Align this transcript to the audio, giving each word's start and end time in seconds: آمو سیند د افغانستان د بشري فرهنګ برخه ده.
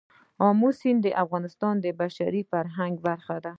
آمو 0.47 0.69
سیند 0.79 0.99
د 1.03 1.07
افغانستان 1.23 1.75
د 1.81 1.85
بشري 2.01 2.41
فرهنګ 2.51 2.93
برخه 3.07 3.35
ده. 3.43 3.49